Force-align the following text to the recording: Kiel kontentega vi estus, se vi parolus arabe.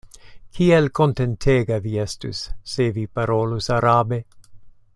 Kiel 0.59 0.87
kontentega 0.99 1.77
vi 1.83 1.93
estus, 2.05 2.41
se 2.73 2.89
vi 2.97 3.05
parolus 3.19 3.69
arabe. 3.77 4.21